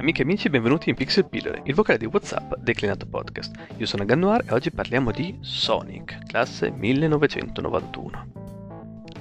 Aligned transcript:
Amiche 0.00 0.22
e 0.22 0.24
amici, 0.24 0.48
benvenuti 0.48 0.88
in 0.88 0.94
Pixel 0.94 1.28
Pillole, 1.28 1.60
il 1.64 1.74
vocale 1.74 1.98
di 1.98 2.06
WhatsApp 2.06 2.54
declinato 2.54 3.04
podcast. 3.04 3.54
Io 3.76 3.84
sono 3.84 4.06
Gannoir 4.06 4.44
e 4.48 4.54
oggi 4.54 4.70
parliamo 4.70 5.10
di 5.10 5.36
Sonic, 5.42 6.24
classe 6.24 6.70
1991. 6.70 8.26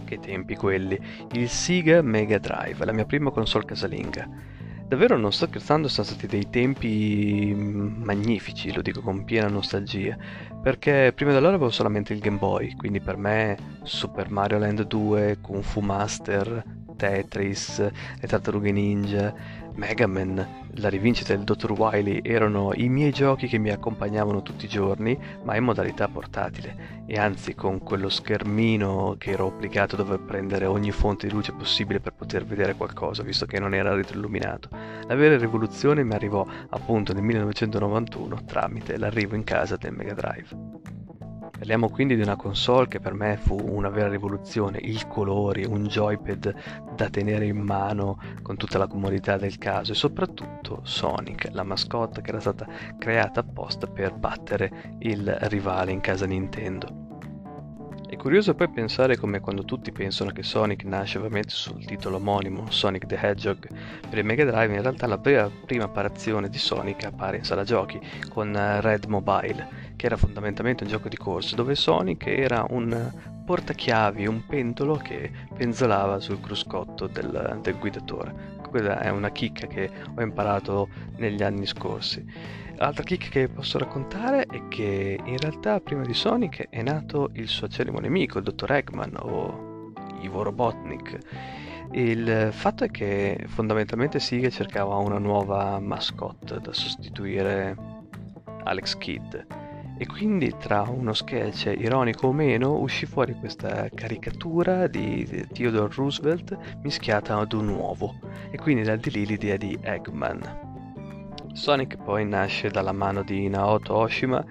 Che 0.06 0.20
tempi 0.20 0.56
quelli! 0.56 0.98
Il 1.34 1.50
Sega 1.50 2.02
Mega 2.02 2.38
Drive, 2.38 2.86
la 2.86 2.94
mia 2.94 3.04
prima 3.04 3.30
console 3.30 3.66
casalinga. 3.66 4.26
Davvero 4.88 5.18
non 5.18 5.34
sto 5.34 5.48
scherzando, 5.48 5.90
sono 5.90 6.08
stati 6.08 6.28
dei 6.28 6.50
tempi 6.50 7.54
magnifici, 7.54 8.74
lo 8.74 8.82
dico 8.82 9.02
con 9.02 9.26
piena 9.26 9.50
nostalgia, 9.50 10.18
perché 10.64 11.12
prima 11.14 11.32
di 11.32 11.38
allora 11.38 11.56
avevo 11.56 11.72
solamente 11.72 12.14
il 12.14 12.20
Game 12.20 12.38
Boy, 12.38 12.74
quindi 12.78 13.02
per 13.02 13.18
me 13.18 13.58
Super 13.84 14.32
Mario 14.32 14.60
Land 14.60 14.84
2, 14.84 15.40
Kung 15.42 15.62
Fu 15.62 15.82
Master, 15.82 16.64
Tetris, 17.00 17.80
le 17.80 18.28
Tartarughe 18.28 18.74
Ninja, 18.74 19.34
Mega 19.76 20.06
Man, 20.06 20.68
la 20.74 20.90
rivincita 20.90 21.34
del 21.34 21.46
Dr. 21.46 21.72
Wily 21.72 22.20
erano 22.22 22.74
i 22.76 22.90
miei 22.90 23.14
giochi 23.14 23.48
che 23.48 23.58
mi 23.58 23.70
accompagnavano 23.70 24.42
tutti 24.42 24.66
i 24.66 24.68
giorni, 24.68 25.18
ma 25.44 25.56
in 25.56 25.64
modalità 25.64 26.10
portatile, 26.10 27.04
e 27.06 27.18
anzi 27.18 27.56
con 27.56 27.80
quello 27.80 28.10
schermino 28.10 29.16
che 29.18 29.32
ero 29.32 29.46
obbligato 29.46 29.96
a 29.96 30.00
dover 30.00 30.20
prendere 30.20 30.66
ogni 30.66 30.92
fonte 30.92 31.28
di 31.28 31.34
luce 31.34 31.54
possibile 31.54 32.02
per 32.02 32.14
poter 32.14 32.44
vedere 32.44 32.76
qualcosa, 32.76 33.24
visto 33.24 33.46
che 33.46 33.60
non 33.60 33.74
era 33.74 33.96
retroilluminato. 33.96 34.68
La 35.08 35.16
vera 35.16 35.38
rivoluzione 35.38 36.04
mi 36.04 36.14
arrivò 36.14 36.46
appunto 36.72 37.14
nel 37.14 37.24
1991 37.24 38.44
tramite 38.44 38.98
l'arrivo 38.98 39.36
in 39.36 39.46
casa 39.46 39.78
del 39.78 39.94
Mega 39.94 40.14
Drive. 40.14 40.99
Parliamo 41.60 41.90
quindi 41.90 42.16
di 42.16 42.22
una 42.22 42.38
console 42.38 42.88
che 42.88 43.02
per 43.02 43.14
me 43.14 43.36
fu 43.36 43.60
una 43.62 43.90
vera 43.90 44.08
rivoluzione, 44.08 44.80
il 44.82 45.08
colori, 45.08 45.66
un 45.66 45.88
joypad 45.88 46.56
da 46.96 47.10
tenere 47.10 47.48
in 47.48 47.58
mano 47.58 48.18
con 48.42 48.56
tutta 48.56 48.78
la 48.78 48.88
comodità 48.88 49.36
del 49.36 49.58
caso 49.58 49.92
e 49.92 49.96
soprattutto 49.96 50.80
Sonic, 50.84 51.50
la 51.52 51.64
mascotte 51.64 52.22
che 52.22 52.30
era 52.30 52.40
stata 52.40 52.66
creata 52.98 53.42
apposta 53.42 53.88
per 53.88 54.14
battere 54.14 54.96
il 55.00 55.30
rivale 55.42 55.92
in 55.92 56.00
casa 56.00 56.26
Nintendo. 56.26 57.09
È 58.10 58.18
curioso 58.18 58.56
poi 58.56 58.68
pensare 58.70 59.18
come 59.18 59.40
quando 59.40 59.64
tutti 59.64 59.92
pensano 59.92 60.32
che 60.32 60.42
Sonic 60.42 60.84
nasce 60.84 61.20
ovviamente 61.20 61.52
sul 61.52 61.86
titolo 61.86 62.16
omonimo 62.16 62.72
Sonic 62.72 63.06
the 63.06 63.16
Hedgehog 63.16 63.68
per 64.10 64.18
il 64.18 64.26
Mega 64.26 64.44
Drive, 64.46 64.74
in 64.74 64.82
realtà 64.82 65.06
la 65.06 65.18
vera 65.18 65.48
prima 65.48 65.84
apparizione 65.84 66.50
di 66.50 66.58
Sonic 66.58 67.06
appare 67.06 67.38
in 67.38 67.44
sala 67.44 67.64
giochi 67.64 68.00
con 68.30 68.52
Red 68.82 69.06
Mobile 69.06 69.94
che 69.96 70.08
era 70.08 70.18
fondamentalmente 70.18 70.86
un 70.86 70.90
gioco 70.90 71.08
di 71.08 71.18
corsa, 71.18 71.56
dove 71.56 71.76
Sonic 71.76 72.26
era 72.26 72.66
un 72.70 73.14
portachiavi, 73.46 74.26
un 74.26 74.44
pendolo 74.48 74.96
che 74.96 75.32
penzolava 75.56 76.20
sul 76.20 76.42
cruscotto 76.42 77.06
del, 77.06 77.60
del 77.62 77.78
guidatore. 77.78 78.58
Quella 78.70 79.00
è 79.00 79.10
una 79.10 79.32
chicca 79.32 79.66
che 79.66 79.90
ho 80.16 80.22
imparato 80.22 80.90
negli 81.18 81.42
anni 81.42 81.66
scorsi. 81.66 82.24
L'altra 82.76 83.04
chicca 83.04 83.28
che 83.30 83.50
posso 83.50 83.78
raccontare 83.80 84.46
è 84.46 84.68
che 84.68 85.20
in 85.24 85.38
realtà 85.38 85.80
prima 85.80 86.04
di 86.04 86.14
Sonic 86.14 86.70
è 86.70 86.82
nato 86.84 87.32
il 87.34 87.48
suo 87.48 87.66
acerrimo 87.66 88.00
nemico, 88.00 88.38
il 88.38 88.44
dottor 88.44 88.72
Eggman 88.72 89.18
o 89.20 89.92
Ivo 90.22 90.44
Robotnik. 90.44 91.18
Il 91.92 92.50
fatto 92.52 92.84
è 92.84 92.92
che 92.92 93.44
fondamentalmente 93.48 94.20
Sega 94.20 94.50
cercava 94.50 94.96
una 94.98 95.18
nuova 95.18 95.80
mascotte 95.80 96.60
da 96.60 96.72
sostituire 96.72 97.76
Alex 98.64 98.96
Kidd 98.98 99.36
e 100.02 100.06
quindi 100.08 100.56
tra 100.58 100.84
uno 100.84 101.12
sketch 101.12 101.74
ironico 101.78 102.28
o 102.28 102.32
meno 102.32 102.80
uscì 102.80 103.06
fuori 103.06 103.34
questa 103.34 103.90
caricatura 103.94 104.88
di 104.88 105.46
Theodore 105.52 105.94
Roosevelt 105.94 106.58
mischiata 106.84 107.38
ad 107.38 107.52
un 107.52 107.68
uovo 107.68 108.16
e 108.50 108.58
quindi 108.58 108.84
da 108.84 108.96
di 108.96 109.12
lì 109.12 109.26
l'idea 109.26 109.58
di 109.58 109.78
Eggman. 109.82 110.68
Sonic 111.52 111.98
poi 111.98 112.26
nasce 112.26 112.70
dalla 112.70 112.94
mano 112.94 113.24
di 113.24 113.50
Naoto 113.50 113.94
Oshima 113.94 114.42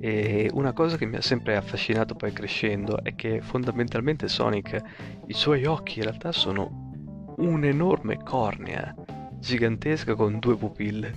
e 0.00 0.48
una 0.54 0.72
cosa 0.72 0.96
che 0.96 1.04
mi 1.04 1.16
ha 1.16 1.22
sempre 1.22 1.56
affascinato 1.56 2.14
poi 2.14 2.32
crescendo 2.32 3.04
è 3.04 3.14
che 3.14 3.42
fondamentalmente 3.42 4.26
Sonic, 4.26 4.80
i 5.26 5.34
suoi 5.34 5.66
occhi 5.66 5.98
in 5.98 6.06
realtà 6.06 6.32
sono 6.32 7.34
un'enorme 7.36 8.22
cornea 8.22 8.94
gigantesca 9.38 10.14
con 10.14 10.38
due 10.38 10.56
pupille 10.56 11.12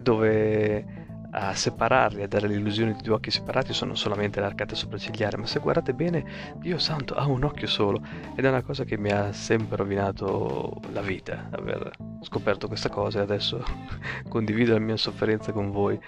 dove 0.00 0.97
a 1.30 1.54
separarli, 1.54 2.22
a 2.22 2.28
dare 2.28 2.48
l'illusione 2.48 2.94
di 2.94 3.02
due 3.02 3.14
occhi 3.14 3.30
separati 3.30 3.72
sono 3.72 3.94
solamente 3.94 4.40
l'arcata 4.40 4.74
sopraccigliare, 4.74 5.36
ma 5.36 5.46
se 5.46 5.58
guardate 5.58 5.92
bene, 5.92 6.24
Dio 6.56 6.78
santo, 6.78 7.14
ha 7.14 7.26
un 7.26 7.44
occhio 7.44 7.66
solo 7.66 8.00
ed 8.34 8.44
è 8.44 8.48
una 8.48 8.62
cosa 8.62 8.84
che 8.84 8.96
mi 8.96 9.10
ha 9.10 9.32
sempre 9.32 9.76
rovinato 9.76 10.80
la 10.92 11.02
vita, 11.02 11.48
aver 11.50 11.90
scoperto 12.22 12.66
questa 12.66 12.88
cosa 12.88 13.18
e 13.18 13.22
adesso 13.22 13.62
condivido 14.28 14.72
la 14.72 14.78
mia 14.78 14.96
sofferenza 14.96 15.52
con 15.52 15.70
voi. 15.70 16.00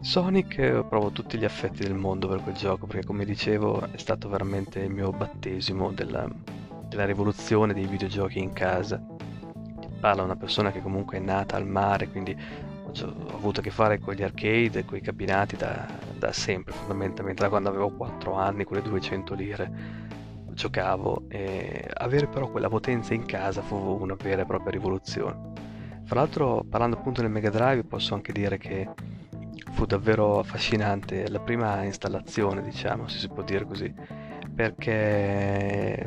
Sonic 0.00 0.84
provo 0.88 1.10
tutti 1.12 1.38
gli 1.38 1.44
affetti 1.44 1.84
del 1.84 1.94
mondo 1.94 2.26
per 2.26 2.42
quel 2.42 2.56
gioco 2.56 2.86
perché 2.86 3.06
come 3.06 3.24
dicevo 3.24 3.88
è 3.92 3.96
stato 3.96 4.28
veramente 4.28 4.80
il 4.80 4.90
mio 4.90 5.12
battesimo 5.12 5.92
della, 5.92 6.28
della 6.88 7.06
rivoluzione 7.06 7.72
dei 7.72 7.86
videogiochi 7.86 8.40
in 8.40 8.52
casa. 8.52 9.00
Parla 10.00 10.24
una 10.24 10.36
persona 10.36 10.72
che 10.72 10.82
comunque 10.82 11.18
è 11.18 11.20
nata 11.20 11.54
al 11.54 11.68
mare, 11.68 12.08
quindi 12.08 12.36
ho 13.00 13.34
avuto 13.34 13.60
a 13.60 13.62
che 13.62 13.70
fare 13.70 13.98
con 13.98 14.14
gli 14.14 14.22
arcade 14.22 14.80
e 14.80 14.84
con 14.84 14.98
i 14.98 15.00
cabinati 15.00 15.56
da, 15.56 15.86
da, 16.18 16.32
sempre, 16.32 16.72
fondamentalmente 16.72 17.42
da 17.42 17.48
quando 17.48 17.68
avevo 17.68 17.90
4 17.90 18.34
anni, 18.34 18.64
con 18.64 18.76
le 18.76 18.82
200 18.82 19.34
lire 19.34 20.00
giocavo 20.52 21.24
e 21.28 21.88
avere 21.94 22.26
però 22.26 22.50
quella 22.50 22.68
potenza 22.68 23.14
in 23.14 23.24
casa 23.24 23.62
fu 23.62 23.76
una 23.76 24.14
vera 24.14 24.42
e 24.42 24.46
propria 24.46 24.72
rivoluzione. 24.72 25.50
Fra 26.04 26.20
l'altro, 26.20 26.64
parlando 26.68 26.96
appunto 26.96 27.22
del 27.22 27.30
Mega 27.30 27.50
Drive, 27.50 27.84
posso 27.84 28.14
anche 28.14 28.32
dire 28.32 28.58
che 28.58 28.88
fu 29.72 29.86
davvero 29.86 30.38
affascinante 30.38 31.28
la 31.30 31.40
prima 31.40 31.82
installazione, 31.84 32.62
diciamo, 32.62 33.08
se 33.08 33.18
si 33.18 33.28
può 33.28 33.42
dire 33.42 33.64
così, 33.64 33.92
perché 34.54 36.06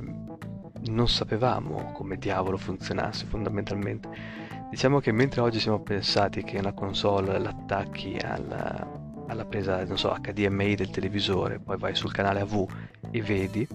non 0.88 1.07
sapevamo 1.07 1.91
come 1.94 2.17
diavolo 2.17 2.57
funzionasse 2.57 3.25
fondamentalmente 3.25 4.44
Diciamo 4.75 4.99
che 4.99 5.13
mentre 5.13 5.39
oggi 5.39 5.61
siamo 5.61 5.79
pensati 5.79 6.43
che 6.43 6.57
una 6.57 6.73
console 6.73 7.39
l'attacchi 7.39 8.17
alla, 8.21 8.85
alla 9.25 9.45
presa, 9.45 9.85
so, 9.95 10.13
HDMI 10.19 10.75
del 10.75 10.89
televisore, 10.89 11.59
poi 11.59 11.77
vai 11.77 11.95
sul 11.95 12.11
canale 12.11 12.41
AV 12.41 12.67
e 13.09 13.21
vedi, 13.21 13.65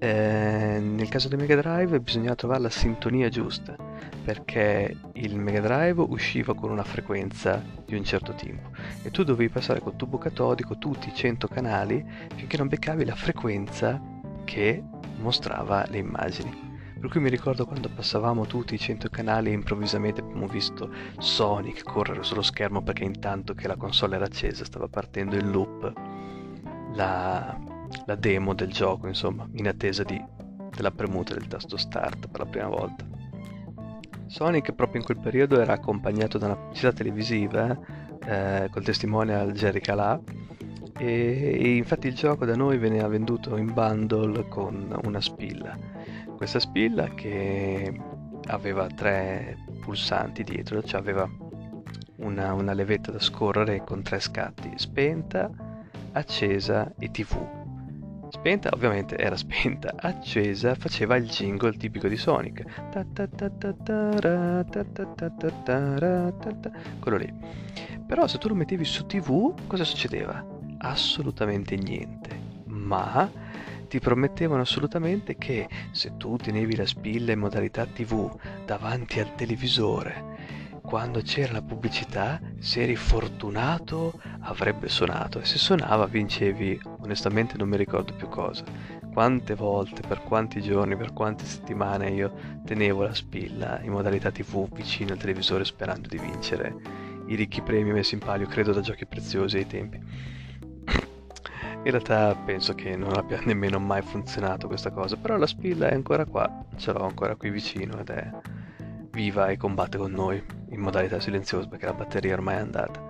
eh, 0.00 0.80
nel 0.82 1.08
caso 1.08 1.28
del 1.28 1.38
Mega 1.38 1.54
Drive 1.54 2.00
bisognava 2.00 2.34
trovare 2.34 2.62
la 2.62 2.68
sintonia 2.68 3.28
giusta 3.28 3.76
perché 4.24 4.96
il 5.12 5.38
Mega 5.38 5.60
Drive 5.60 6.02
usciva 6.02 6.52
con 6.56 6.72
una 6.72 6.82
frequenza 6.82 7.62
di 7.86 7.94
un 7.94 8.02
certo 8.02 8.34
tipo 8.34 8.70
e 9.04 9.12
tu 9.12 9.22
dovevi 9.22 9.50
passare 9.50 9.78
col 9.78 9.94
tubo 9.94 10.18
catodico 10.18 10.78
tutti 10.78 11.10
i 11.10 11.14
100 11.14 11.46
canali 11.46 12.04
finché 12.34 12.56
non 12.56 12.66
beccavi 12.66 13.04
la 13.04 13.14
frequenza 13.14 14.02
che 14.42 14.82
mostrava 15.20 15.86
le 15.86 15.98
immagini. 15.98 16.67
Per 17.00 17.08
cui 17.10 17.20
mi 17.20 17.30
ricordo 17.30 17.64
quando 17.64 17.88
passavamo 17.88 18.46
tutti 18.46 18.74
i 18.74 18.78
100 18.78 19.08
canali 19.08 19.50
e 19.50 19.52
improvvisamente 19.52 20.20
abbiamo 20.20 20.48
visto 20.48 20.92
Sonic 21.18 21.84
correre 21.84 22.24
sullo 22.24 22.42
schermo 22.42 22.82
perché 22.82 23.04
intanto 23.04 23.54
che 23.54 23.68
la 23.68 23.76
console 23.76 24.16
era 24.16 24.24
accesa 24.24 24.64
stava 24.64 24.88
partendo 24.88 25.36
in 25.36 25.48
loop 25.52 25.92
la, 26.94 27.56
la 28.04 28.14
demo 28.16 28.52
del 28.52 28.72
gioco, 28.72 29.06
insomma, 29.06 29.48
in 29.52 29.68
attesa 29.68 30.02
di, 30.02 30.20
della 30.74 30.90
premuta 30.90 31.34
del 31.34 31.46
tasto 31.46 31.76
start 31.76 32.26
per 32.26 32.40
la 32.40 32.46
prima 32.46 32.68
volta. 32.68 33.06
Sonic 34.26 34.72
proprio 34.72 34.98
in 35.00 35.06
quel 35.06 35.18
periodo 35.18 35.60
era 35.60 35.74
accompagnato 35.74 36.36
da 36.36 36.46
una 36.46 36.56
pubblicità 36.56 36.92
televisiva 36.92 37.78
eh, 38.26 38.68
col 38.72 38.82
testimonial 38.82 39.52
Jerry 39.52 39.80
Calà 39.80 40.20
e, 40.98 41.58
e 41.60 41.76
infatti 41.76 42.08
il 42.08 42.14
gioco 42.14 42.44
da 42.44 42.56
noi 42.56 42.76
veniva 42.76 43.06
venduto 43.06 43.56
in 43.56 43.72
bundle 43.72 44.48
con 44.48 44.98
una 45.04 45.20
spilla 45.20 45.97
questa 46.38 46.60
spilla 46.60 47.12
che 47.14 47.92
aveva 48.46 48.86
tre 48.86 49.58
pulsanti 49.80 50.44
dietro, 50.44 50.80
cioè 50.84 51.00
aveva 51.00 51.28
una, 52.18 52.52
una 52.52 52.72
levetta 52.74 53.10
da 53.10 53.18
scorrere 53.18 53.82
con 53.82 54.02
tre 54.02 54.20
scatti, 54.20 54.70
spenta, 54.76 55.50
accesa 56.12 56.94
e 56.96 57.10
tv. 57.10 57.56
Spenta 58.28 58.70
ovviamente 58.72 59.16
era 59.16 59.36
spenta, 59.36 59.94
accesa 59.98 60.76
faceva 60.76 61.16
il 61.16 61.26
jingle 61.26 61.76
tipico 61.76 62.06
di 62.06 62.16
Sonic. 62.16 62.64
Quello 67.00 67.16
lì. 67.16 67.34
Però 68.06 68.28
se 68.28 68.38
tu 68.38 68.46
lo 68.46 68.54
mettevi 68.54 68.84
su 68.84 69.06
tv 69.06 69.66
cosa 69.66 69.82
succedeva? 69.82 70.46
Assolutamente 70.78 71.74
niente. 71.74 72.30
Ma 72.66 73.28
ti 73.88 73.98
promettevano 73.98 74.62
assolutamente 74.62 75.36
che 75.36 75.68
se 75.90 76.16
tu 76.16 76.36
tenevi 76.36 76.76
la 76.76 76.86
spilla 76.86 77.32
in 77.32 77.38
modalità 77.38 77.86
tv 77.86 78.30
davanti 78.64 79.18
al 79.18 79.34
televisore, 79.34 80.68
quando 80.82 81.20
c'era 81.20 81.52
la 81.52 81.62
pubblicità, 81.62 82.40
se 82.58 82.82
eri 82.82 82.96
fortunato 82.96 84.20
avrebbe 84.40 84.88
suonato 84.88 85.40
e 85.40 85.44
se 85.44 85.58
suonava 85.58 86.06
vincevi, 86.06 86.80
onestamente 87.00 87.56
non 87.56 87.68
mi 87.68 87.76
ricordo 87.76 88.14
più 88.14 88.28
cosa. 88.28 88.64
quante 89.12 89.54
volte, 89.54 90.02
per 90.06 90.22
quanti 90.22 90.62
giorni, 90.62 90.96
per 90.96 91.12
quante 91.12 91.44
settimane 91.44 92.10
io 92.10 92.32
tenevo 92.64 93.02
la 93.02 93.14
spilla 93.14 93.80
in 93.82 93.90
modalità 93.90 94.30
TV 94.30 94.68
vicino 94.72 95.12
al 95.12 95.18
televisore 95.18 95.64
sperando 95.64 96.06
di 96.06 96.18
vincere 96.18 97.08
i 97.28 97.34
ricchi 97.34 97.60
premi 97.60 97.92
messi 97.92 98.14
in 98.14 98.20
palio, 98.20 98.46
credo 98.46 98.72
da 98.72 98.80
giochi 98.80 99.04
preziosi 99.06 99.56
ai 99.58 99.66
tempi. 99.66 100.00
In 101.84 101.90
realtà 101.90 102.34
penso 102.34 102.74
che 102.74 102.96
non 102.96 103.16
abbia 103.16 103.40
nemmeno 103.46 103.78
mai 103.78 104.02
funzionato 104.02 104.66
questa 104.66 104.90
cosa, 104.90 105.16
però 105.16 105.36
la 105.36 105.46
spilla 105.46 105.88
è 105.88 105.94
ancora 105.94 106.24
qua, 106.24 106.64
ce 106.76 106.92
l'ho 106.92 107.04
ancora 107.04 107.36
qui 107.36 107.50
vicino 107.50 107.98
ed 107.98 108.10
è 108.10 108.30
viva 109.10 109.48
e 109.48 109.56
combatte 109.56 109.98
con 109.98 110.12
noi 110.12 110.42
in 110.70 110.80
modalità 110.80 111.18
silenziosa 111.18 111.66
perché 111.66 111.86
la 111.86 111.94
batteria 111.94 112.34
ormai 112.34 112.56
è 112.56 112.60
andata. 112.60 113.08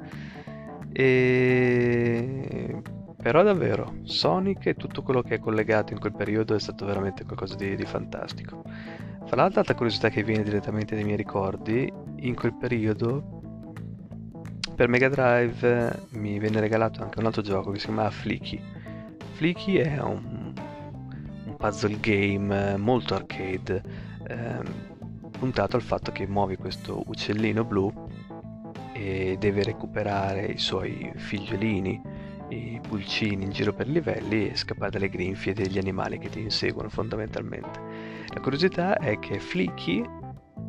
E 0.92 2.82
però 3.20 3.42
davvero, 3.42 3.96
Sonic 4.04 4.66
e 4.66 4.74
tutto 4.74 5.02
quello 5.02 5.22
che 5.22 5.34
è 5.34 5.38
collegato 5.40 5.92
in 5.92 5.98
quel 5.98 6.14
periodo 6.14 6.54
è 6.54 6.60
stato 6.60 6.86
veramente 6.86 7.24
qualcosa 7.24 7.56
di, 7.56 7.74
di 7.74 7.84
fantastico. 7.84 8.62
Fra 9.26 9.36
l'altro, 9.36 9.58
altra 9.58 9.74
curiosità 9.74 10.08
che 10.08 10.22
viene 10.22 10.44
direttamente 10.44 10.94
dai 10.94 11.04
miei 11.04 11.16
ricordi, 11.16 11.92
in 12.20 12.34
quel 12.36 12.54
periodo 12.54 13.37
per 14.78 14.88
Mega 14.88 15.08
Drive 15.08 16.06
mi 16.10 16.38
venne 16.38 16.60
regalato 16.60 17.02
anche 17.02 17.18
un 17.18 17.26
altro 17.26 17.42
gioco 17.42 17.72
che 17.72 17.80
si 17.80 17.86
chiamava 17.86 18.10
Flicky. 18.10 18.62
Flicky 19.32 19.74
è 19.74 20.00
un, 20.00 20.52
un 21.46 21.56
puzzle 21.56 21.98
game 21.98 22.76
molto 22.76 23.16
arcade, 23.16 23.82
ehm, 24.28 24.62
puntato 25.36 25.74
al 25.74 25.82
fatto 25.82 26.12
che 26.12 26.28
muovi 26.28 26.54
questo 26.54 27.02
uccellino 27.04 27.64
blu 27.64 27.92
e 28.92 29.34
deve 29.40 29.64
recuperare 29.64 30.44
i 30.44 30.58
suoi 30.58 31.10
figliolini 31.16 32.00
i 32.50 32.80
pulcini 32.80 33.42
in 33.42 33.50
giro 33.50 33.72
per 33.72 33.88
livelli 33.88 34.48
e 34.48 34.56
scappare 34.56 34.92
dalle 34.92 35.08
grinfie 35.08 35.54
degli 35.54 35.78
animali 35.78 36.20
che 36.20 36.28
ti 36.28 36.38
inseguono 36.38 36.88
fondamentalmente. 36.88 37.80
La 38.28 38.40
curiosità 38.40 38.96
è 38.96 39.18
che 39.18 39.40
Flicky 39.40 40.08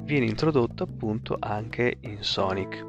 viene 0.01 0.25
introdotto 0.25 0.81
appunto 0.81 1.37
anche 1.39 1.97
in 2.01 2.23
Sonic. 2.23 2.88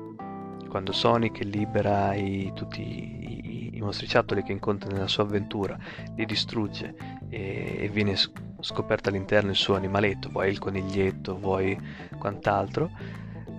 Quando 0.71 0.93
Sonic 0.93 1.41
libera 1.43 2.15
i, 2.15 2.53
tutti 2.55 2.81
i, 2.81 3.77
i 3.77 3.81
mostriciattoli 3.81 4.45
che 4.45 4.53
incontra 4.53 4.89
nella 4.89 5.09
sua 5.09 5.25
avventura, 5.25 5.77
li 6.15 6.25
distrugge 6.25 6.95
e, 7.29 7.79
e 7.81 7.89
viene 7.89 8.15
scoperto 8.61 9.09
all'interno 9.09 9.51
il 9.51 9.57
suo 9.57 9.75
animaletto, 9.75 10.29
vuoi 10.31 10.49
il 10.49 10.61
coniglietto, 10.61 11.37
vuoi 11.37 11.77
quant'altro, 12.17 12.89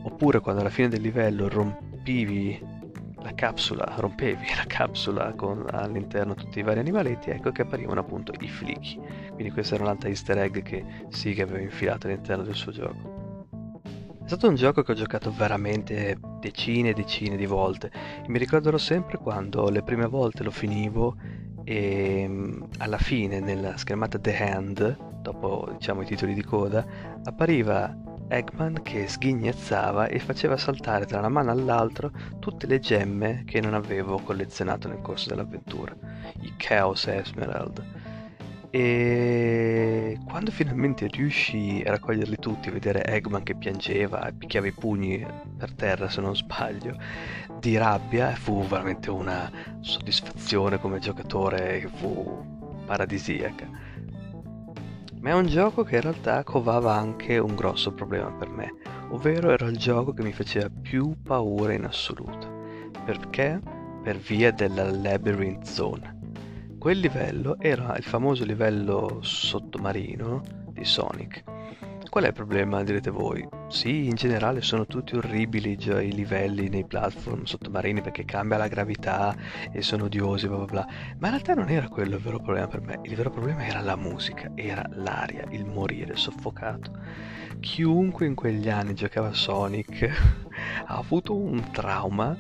oppure 0.03 0.39
quando 0.39 0.61
alla 0.61 0.69
fine 0.69 0.87
del 0.87 1.01
livello 1.01 1.49
rompivi 1.49 2.79
la 3.21 3.33
capsula, 3.33 3.93
rompevi 3.97 4.47
la 4.55 4.65
capsula 4.65 5.33
con 5.33 5.65
all'interno 5.69 6.33
tutti 6.33 6.59
i 6.59 6.63
vari 6.63 6.79
animaletti, 6.79 7.29
ecco 7.29 7.51
che 7.51 7.63
apparivano 7.63 7.99
appunto 7.99 8.31
i 8.39 8.47
flicky. 8.47 9.01
Quindi 9.33 9.51
questo 9.51 9.75
era 9.75 9.83
un'altra 9.83 10.07
easter 10.07 10.37
egg 10.37 10.61
che 10.61 10.85
Sega 11.09 11.43
aveva 11.43 11.59
infilato 11.59 12.07
all'interno 12.07 12.43
del 12.43 12.55
suo 12.55 12.71
gioco. 12.71 13.47
È 14.23 14.27
stato 14.27 14.47
un 14.47 14.55
gioco 14.55 14.81
che 14.81 14.93
ho 14.93 14.95
giocato 14.95 15.29
veramente 15.35 16.17
decine 16.41 16.89
e 16.89 16.93
decine 16.93 17.37
di 17.37 17.45
volte 17.45 17.91
e 18.21 18.27
mi 18.27 18.37
ricorderò 18.37 18.77
sempre 18.77 19.17
quando 19.17 19.69
le 19.69 19.83
prime 19.83 20.07
volte 20.07 20.43
lo 20.43 20.51
finivo 20.51 21.15
e 21.63 22.25
mm, 22.27 22.63
alla 22.79 22.97
fine 22.97 23.39
nella 23.39 23.77
schermata 23.77 24.19
The 24.19 24.37
Hand, 24.37 24.97
dopo 25.21 25.69
diciamo 25.77 26.01
i 26.01 26.05
titoli 26.05 26.33
di 26.33 26.43
coda, 26.43 26.85
appariva 27.23 27.95
Eggman 28.27 28.81
che 28.81 29.07
sghignazzava 29.07 30.07
e 30.07 30.19
faceva 30.19 30.57
saltare 30.57 31.05
da 31.05 31.19
una 31.19 31.29
mano 31.29 31.51
all'altra 31.51 32.09
tutte 32.39 32.65
le 32.65 32.79
gemme 32.79 33.43
che 33.45 33.59
non 33.59 33.73
avevo 33.73 34.19
collezionato 34.19 34.87
nel 34.87 35.01
corso 35.01 35.29
dell'avventura, 35.29 35.95
i 36.41 36.53
Chaos 36.57 37.07
Emerald. 37.07 38.00
E 38.71 40.17
quando 40.25 40.49
finalmente 40.49 41.07
riuscii 41.07 41.83
a 41.83 41.91
raccoglierli 41.91 42.37
tutti, 42.37 42.69
a 42.69 42.71
vedere 42.71 43.03
Eggman 43.05 43.43
che 43.43 43.55
piangeva 43.55 44.25
e 44.25 44.33
picchiava 44.33 44.67
i 44.67 44.71
pugni 44.71 45.25
per 45.57 45.73
terra 45.73 46.09
se 46.09 46.21
non 46.21 46.35
sbaglio, 46.35 46.97
di 47.59 47.77
rabbia, 47.77 48.33
fu 48.35 48.65
veramente 48.65 49.09
una 49.09 49.51
soddisfazione 49.81 50.79
come 50.79 50.99
giocatore 50.99 51.79
che 51.81 51.89
fu 51.89 52.83
paradisiaca 52.85 53.91
ma 55.21 55.29
è 55.29 55.33
un 55.33 55.45
gioco 55.45 55.83
che 55.83 55.95
in 55.97 56.01
realtà 56.01 56.43
covava 56.43 56.95
anche 56.95 57.37
un 57.37 57.55
grosso 57.55 57.93
problema 57.93 58.31
per 58.31 58.49
me, 58.49 58.73
ovvero 59.09 59.51
era 59.51 59.67
il 59.67 59.77
gioco 59.77 60.13
che 60.13 60.23
mi 60.23 60.33
faceva 60.33 60.67
più 60.69 61.15
paura 61.21 61.73
in 61.73 61.85
assoluto. 61.85 62.49
Perché? 63.05 63.61
Per 64.01 64.17
via 64.17 64.51
della 64.51 64.89
Labyrinth 64.89 65.65
Zone. 65.65 66.20
Quel 66.81 66.97
livello 66.97 67.59
era 67.59 67.95
il 67.95 68.03
famoso 68.03 68.43
livello 68.43 69.19
sottomarino 69.21 70.41
di 70.71 70.83
Sonic 70.83 71.43
Qual 72.11 72.25
è 72.25 72.27
il 72.27 72.33
problema, 72.33 72.83
direte 72.83 73.09
voi? 73.09 73.47
Sì, 73.69 74.07
in 74.07 74.15
generale 74.15 74.61
sono 74.61 74.85
tutti 74.85 75.15
orribili 75.15 75.77
già 75.77 76.01
i 76.01 76.11
livelli 76.11 76.67
nei 76.67 76.83
platform 76.85 77.43
sottomarini 77.45 78.01
perché 78.01 78.25
cambia 78.25 78.57
la 78.57 78.67
gravità 78.67 79.33
e 79.71 79.81
sono 79.81 80.03
odiosi, 80.03 80.49
bla 80.49 80.57
bla 80.57 80.65
bla. 80.65 80.87
Ma 81.19 81.27
in 81.27 81.33
realtà 81.35 81.53
non 81.53 81.69
era 81.69 81.87
quello 81.87 82.17
il 82.17 82.21
vero 82.21 82.39
problema 82.39 82.67
per 82.67 82.81
me. 82.81 82.99
Il 83.03 83.15
vero 83.15 83.29
problema 83.29 83.65
era 83.65 83.79
la 83.79 83.95
musica, 83.95 84.51
era 84.55 84.85
l'aria, 84.91 85.45
il 85.51 85.63
morire 85.65 86.17
soffocato. 86.17 86.91
Chiunque 87.61 88.25
in 88.25 88.35
quegli 88.35 88.67
anni 88.67 88.93
giocava 88.93 89.29
a 89.29 89.33
Sonic 89.33 90.03
ha 90.87 90.97
avuto 90.97 91.33
un 91.33 91.71
trauma 91.71 92.35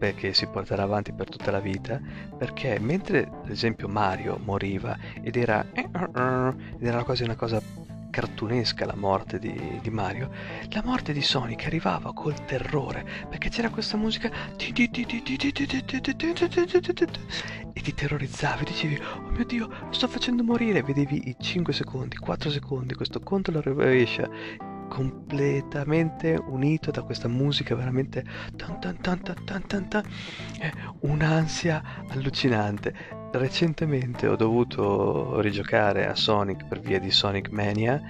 perché 0.00 0.32
si 0.32 0.46
porterà 0.46 0.84
avanti 0.84 1.12
per 1.12 1.28
tutta 1.28 1.50
la 1.50 1.60
vita, 1.60 2.00
perché 2.38 2.78
mentre 2.80 3.28
ad 3.44 3.50
esempio 3.50 3.86
Mario 3.86 4.40
moriva 4.42 4.96
ed 5.22 5.36
era, 5.36 5.62
ed 5.72 5.90
era 6.80 7.04
quasi 7.04 7.22
una 7.22 7.34
cosa 7.36 7.60
cartunesca 8.08 8.86
la 8.86 8.96
morte 8.96 9.38
di, 9.38 9.78
di, 9.82 9.90
Mario, 9.90 10.30
la 10.70 10.82
morte 10.82 11.12
di 11.12 11.20
Sonic 11.20 11.66
arrivava 11.66 12.14
col 12.14 12.44
terrore 12.46 13.06
perché 13.28 13.50
c'era 13.50 13.68
questa 13.68 13.98
musica 13.98 14.30
e 17.72 17.80
ti 17.82 17.94
terrorizzavi, 17.94 18.64
dicevi 18.64 19.00
oh 19.16 19.30
mio 19.30 19.44
dio 19.44 19.68
lo 19.68 19.92
sto 19.92 20.08
facendo 20.08 20.42
morire, 20.42 20.82
vedevi 20.82 21.28
i 21.28 21.36
5 21.38 21.74
secondi, 21.74 22.16
4 22.16 22.50
secondi, 22.50 22.94
questo 22.94 23.20
conto 23.20 23.50
alla 23.50 23.60
rovescia 23.60 24.28
completamente 24.90 26.36
unito 26.48 26.90
da 26.90 27.02
questa 27.02 27.28
musica 27.28 27.76
veramente 27.76 28.24
tan 28.56 28.80
tan 28.80 29.00
tan 29.00 29.22
tan 29.22 29.44
tan 29.44 29.66
tan, 29.66 29.88
tan 29.88 30.04
un'ansia 31.00 31.82
allucinante 32.08 33.18
Recentemente 33.32 34.26
ho 34.26 34.34
dovuto 34.34 35.40
rigiocare 35.40 36.08
a 36.08 36.16
Sonic 36.16 36.66
per 36.66 36.80
via 36.80 36.98
di 36.98 37.12
Sonic 37.12 37.50
Mania 37.50 38.02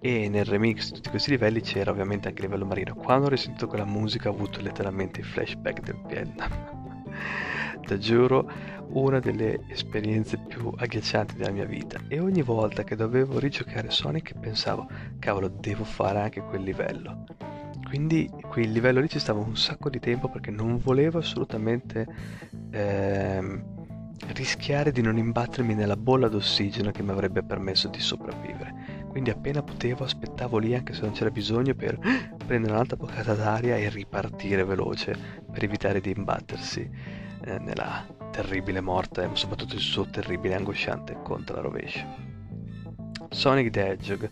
e 0.00 0.28
nel 0.28 0.44
remix 0.44 0.88
di 0.88 0.96
tutti 0.96 1.08
questi 1.08 1.30
livelli 1.30 1.62
c'era 1.62 1.90
ovviamente 1.90 2.28
anche 2.28 2.42
il 2.42 2.48
livello 2.48 2.66
marino. 2.66 2.94
Quando 2.94 3.26
ho 3.26 3.30
risentito 3.30 3.68
quella 3.68 3.86
musica 3.86 4.28
ho 4.28 4.32
avuto 4.32 4.60
letteralmente 4.60 5.20
i 5.20 5.22
flashback 5.22 5.80
del 5.80 5.98
Vietnam. 6.06 6.85
Ti 7.86 7.98
giuro, 8.00 8.50
una 8.88 9.18
delle 9.18 9.60
esperienze 9.68 10.38
più 10.38 10.72
agghiaccianti 10.76 11.36
della 11.36 11.50
mia 11.50 11.64
vita. 11.64 12.00
E 12.08 12.18
ogni 12.20 12.42
volta 12.42 12.84
che 12.84 12.96
dovevo 12.96 13.38
rigiocare 13.38 13.90
Sonic 13.90 14.38
pensavo, 14.38 14.88
cavolo, 15.18 15.48
devo 15.48 15.84
fare 15.84 16.20
anche 16.20 16.42
quel 16.42 16.62
livello. 16.62 17.24
Quindi 17.88 18.28
quel 18.48 18.72
livello 18.72 19.00
lì 19.00 19.08
ci 19.08 19.18
stava 19.20 19.40
un 19.40 19.56
sacco 19.56 19.88
di 19.88 20.00
tempo 20.00 20.28
perché 20.28 20.50
non 20.50 20.78
volevo 20.78 21.18
assolutamente... 21.18 22.06
Ehm, 22.70 23.74
rischiare 24.28 24.92
di 24.92 25.02
non 25.02 25.18
imbattermi 25.18 25.74
nella 25.74 25.96
bolla 25.96 26.28
d'ossigeno 26.28 26.90
che 26.90 27.02
mi 27.02 27.10
avrebbe 27.10 27.42
permesso 27.42 27.88
di 27.88 28.00
sopravvivere. 28.00 28.95
Quindi 29.16 29.32
appena 29.32 29.62
potevo 29.62 30.04
aspettavo 30.04 30.58
lì 30.58 30.74
anche 30.74 30.92
se 30.92 31.00
non 31.00 31.12
c'era 31.12 31.30
bisogno 31.30 31.74
per 31.74 31.98
prendere 32.46 32.74
un'altra 32.74 32.98
boccata 32.98 33.32
d'aria 33.32 33.74
e 33.74 33.88
ripartire 33.88 34.62
veloce 34.62 35.16
per 35.50 35.64
evitare 35.64 36.02
di 36.02 36.12
imbattersi 36.14 36.86
eh, 37.46 37.58
nella 37.58 38.06
terribile 38.30 38.82
morte, 38.82 39.26
ma 39.26 39.34
soprattutto 39.34 39.74
il 39.74 39.80
suo 39.80 40.04
terribile 40.10 40.52
e 40.52 40.56
angosciante 40.58 41.16
contro 41.22 41.56
la 41.56 41.62
rovescia. 41.62 42.06
Sonic 43.30 43.70
the 43.70 43.92
Hedgehog, 43.92 44.30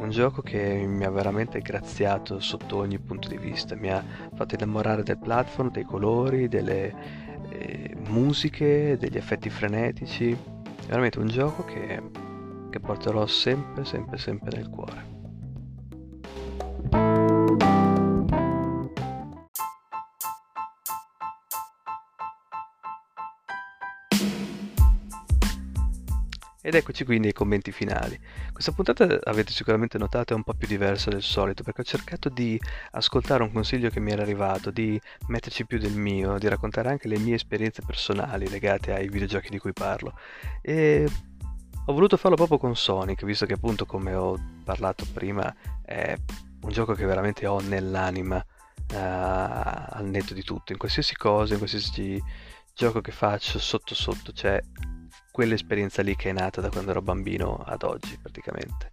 un 0.00 0.10
gioco 0.10 0.42
che 0.42 0.84
mi 0.86 1.06
ha 1.06 1.10
veramente 1.10 1.60
graziato 1.60 2.38
sotto 2.38 2.76
ogni 2.76 2.98
punto 2.98 3.28
di 3.28 3.38
vista, 3.38 3.74
mi 3.74 3.90
ha 3.90 4.04
fatto 4.34 4.54
innamorare 4.54 5.02
del 5.02 5.16
platform, 5.16 5.70
dei 5.70 5.84
colori, 5.84 6.46
delle 6.46 6.94
eh, 7.48 7.96
musiche, 8.06 8.98
degli 8.98 9.16
effetti 9.16 9.48
frenetici, 9.48 10.36
veramente 10.86 11.20
un 11.20 11.28
gioco 11.28 11.64
che, 11.64 12.25
che 12.70 12.80
porterò 12.80 13.26
sempre, 13.26 13.84
sempre, 13.84 14.18
sempre 14.18 14.56
nel 14.56 14.68
cuore. 14.68 15.16
Ed 26.66 26.74
eccoci 26.74 27.04
quindi 27.04 27.28
ai 27.28 27.32
commenti 27.32 27.70
finali. 27.70 28.18
Questa 28.52 28.72
puntata 28.72 29.20
avete 29.22 29.52
sicuramente 29.52 29.98
notato 29.98 30.32
è 30.32 30.36
un 30.36 30.42
po' 30.42 30.52
più 30.52 30.66
diversa 30.66 31.10
del 31.10 31.22
solito 31.22 31.62
perché 31.62 31.82
ho 31.82 31.84
cercato 31.84 32.28
di 32.28 32.60
ascoltare 32.90 33.44
un 33.44 33.52
consiglio 33.52 33.88
che 33.88 34.00
mi 34.00 34.10
era 34.10 34.22
arrivato, 34.22 34.72
di 34.72 35.00
metterci 35.28 35.64
più 35.64 35.78
del 35.78 35.92
mio, 35.92 36.38
di 36.38 36.48
raccontare 36.48 36.88
anche 36.88 37.06
le 37.06 37.20
mie 37.20 37.36
esperienze 37.36 37.82
personali 37.86 38.48
legate 38.48 38.92
ai 38.92 39.08
videogiochi 39.08 39.48
di 39.48 39.60
cui 39.60 39.72
parlo. 39.72 40.18
E 40.60 41.08
Ho 41.88 41.92
voluto 41.92 42.16
farlo 42.16 42.34
proprio 42.34 42.58
con 42.58 42.74
Sonic, 42.74 43.24
visto 43.24 43.46
che 43.46 43.52
appunto 43.52 43.86
come 43.86 44.12
ho 44.12 44.36
parlato 44.64 45.06
prima 45.12 45.54
è 45.84 46.16
un 46.62 46.70
gioco 46.70 46.94
che 46.94 47.06
veramente 47.06 47.46
ho 47.46 47.60
nell'anima 47.60 48.36
uh, 48.38 48.94
al 48.96 50.04
netto 50.04 50.34
di 50.34 50.42
tutto, 50.42 50.72
in 50.72 50.78
qualsiasi 50.78 51.14
cosa, 51.14 51.52
in 51.52 51.58
qualsiasi 51.58 52.20
gioco 52.74 53.00
che 53.00 53.12
faccio 53.12 53.60
sotto 53.60 53.94
sotto 53.94 54.32
c'è 54.32 54.60
quell'esperienza 55.30 56.02
lì 56.02 56.16
che 56.16 56.30
è 56.30 56.32
nata 56.32 56.60
da 56.60 56.70
quando 56.70 56.90
ero 56.90 57.02
bambino 57.02 57.62
ad 57.64 57.84
oggi 57.84 58.18
praticamente. 58.20 58.90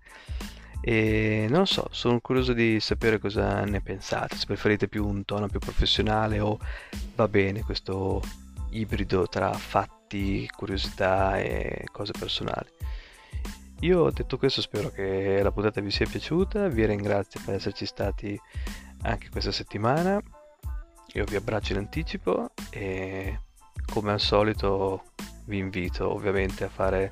E 0.79 1.47
non 1.49 1.65
so, 1.65 1.87
sono 1.89 2.19
curioso 2.19 2.53
di 2.53 2.79
sapere 2.79 3.17
cosa 3.17 3.63
ne 3.63 3.81
pensate, 3.81 4.35
se 4.35 4.45
preferite 4.45 4.87
più 4.87 5.07
un 5.07 5.25
tono 5.25 5.47
più 5.47 5.57
professionale 5.57 6.39
o 6.39 6.59
va 7.15 7.27
bene 7.27 7.63
questo 7.63 8.21
ibrido 8.69 9.27
tra 9.27 9.51
fatti, 10.13 10.47
curiosità 10.55 11.39
e 11.39 11.87
cose 11.91 12.11
personali. 12.17 12.69
Io 13.79 14.09
detto 14.11 14.37
questo 14.37 14.61
spero 14.61 14.89
che 14.89 15.41
la 15.41 15.51
puntata 15.51 15.81
vi 15.81 15.91
sia 15.91 16.05
piaciuta, 16.05 16.67
vi 16.69 16.85
ringrazio 16.85 17.41
per 17.43 17.55
esserci 17.55 17.85
stati 17.85 18.39
anche 19.01 19.29
questa 19.29 19.51
settimana, 19.51 20.21
io 21.13 21.25
vi 21.25 21.35
abbraccio 21.35 21.73
in 21.73 21.79
anticipo 21.79 22.51
e 22.69 23.39
come 23.91 24.11
al 24.13 24.21
solito 24.21 25.03
vi 25.45 25.57
invito 25.57 26.09
ovviamente 26.09 26.63
a 26.63 26.69
fare 26.69 27.11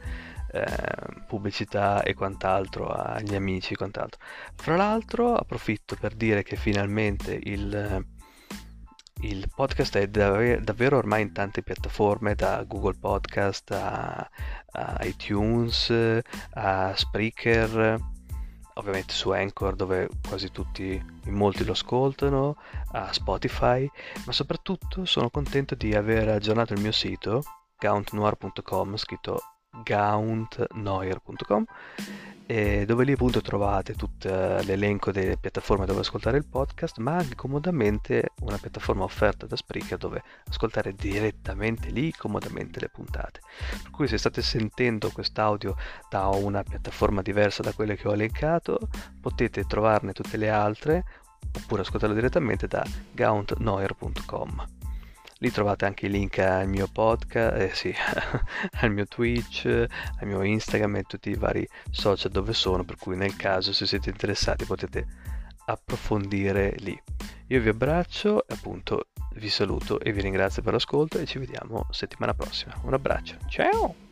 eh, 0.53 1.23
pubblicità 1.27 2.03
e 2.03 2.13
quant'altro 2.13 2.87
agli 2.87 3.35
amici 3.35 3.73
e 3.73 3.75
quant'altro. 3.75 4.21
Fra 4.55 4.77
l'altro 4.77 5.35
approfitto 5.35 5.97
per 5.99 6.13
dire 6.13 6.43
che 6.43 6.55
finalmente 6.55 7.37
il 7.43 8.05
il 9.21 9.49
podcast 9.53 9.97
è 9.97 10.07
dav- 10.07 10.59
davvero 10.59 10.97
ormai 10.97 11.21
in 11.21 11.31
tante 11.31 11.61
piattaforme, 11.61 12.35
da 12.35 12.63
Google 12.63 12.97
Podcast 12.99 13.71
a, 13.71 14.29
a 14.71 14.97
iTunes, 15.01 15.93
a 16.53 16.95
Spreaker, 16.95 17.99
ovviamente 18.75 19.13
su 19.13 19.31
Anchor 19.31 19.75
dove 19.75 20.09
quasi 20.27 20.51
tutti, 20.51 21.03
in 21.25 21.33
molti 21.33 21.63
lo 21.63 21.73
ascoltano, 21.73 22.57
a 22.93 23.11
Spotify, 23.13 23.89
ma 24.25 24.31
soprattutto 24.31 25.05
sono 25.05 25.29
contento 25.29 25.75
di 25.75 25.93
aver 25.93 26.29
aggiornato 26.29 26.73
il 26.73 26.81
mio 26.81 26.91
sito, 26.91 27.43
gauntnoir.com, 27.77 28.95
scritto 28.97 29.41
gauntnoir.com 29.83 31.65
dove 32.85 33.03
lì 33.03 33.13
appunto 33.13 33.41
trovate 33.41 33.93
tutto 33.93 34.27
l'elenco 34.29 35.11
delle 35.11 35.37
piattaforme 35.37 35.85
dove 35.85 36.01
ascoltare 36.01 36.37
il 36.37 36.45
podcast, 36.45 36.97
ma 36.97 37.15
anche 37.15 37.35
comodamente 37.35 38.29
una 38.41 38.57
piattaforma 38.57 39.03
offerta 39.03 39.45
da 39.45 39.55
Spreaker 39.55 39.97
dove 39.97 40.21
ascoltare 40.47 40.93
direttamente 40.93 41.89
lì 41.89 42.11
comodamente 42.11 42.79
le 42.79 42.89
puntate. 42.89 43.39
Per 43.83 43.91
cui 43.91 44.07
se 44.07 44.17
state 44.17 44.41
sentendo 44.41 45.11
quest'audio 45.11 45.75
da 46.09 46.27
una 46.27 46.63
piattaforma 46.63 47.21
diversa 47.21 47.61
da 47.61 47.73
quelle 47.73 47.95
che 47.95 48.07
ho 48.07 48.13
elencato, 48.13 48.79
potete 49.19 49.63
trovarne 49.65 50.13
tutte 50.13 50.37
le 50.37 50.49
altre 50.49 51.03
oppure 51.55 51.81
ascoltarlo 51.81 52.15
direttamente 52.15 52.67
da 52.67 52.85
gauntnoir.com. 53.13 54.80
Lì 55.41 55.49
trovate 55.49 55.85
anche 55.85 56.05
i 56.05 56.09
link 56.09 56.37
al 56.37 56.67
mio 56.67 56.87
podcast, 56.87 57.57
eh 57.57 57.73
sì, 57.73 57.91
al 58.81 58.91
mio 58.91 59.07
Twitch, 59.07 59.65
al 59.65 60.27
mio 60.27 60.43
Instagram 60.43 60.97
e 60.97 61.03
tutti 61.03 61.31
i 61.31 61.35
vari 61.35 61.67
social 61.89 62.31
dove 62.31 62.53
sono, 62.53 62.83
per 62.83 62.97
cui 62.97 63.15
nel 63.15 63.35
caso 63.35 63.73
se 63.73 63.87
siete 63.87 64.11
interessati 64.11 64.65
potete 64.65 65.07
approfondire 65.65 66.75
lì. 66.77 66.95
Io 67.47 67.59
vi 67.59 67.69
abbraccio, 67.69 68.45
appunto 68.47 69.07
vi 69.35 69.49
saluto 69.49 69.99
e 69.99 70.11
vi 70.11 70.21
ringrazio 70.21 70.61
per 70.61 70.73
l'ascolto 70.73 71.17
e 71.17 71.25
ci 71.25 71.39
vediamo 71.39 71.87
settimana 71.89 72.35
prossima. 72.35 72.79
Un 72.83 72.93
abbraccio, 72.93 73.37
ciao! 73.49 74.10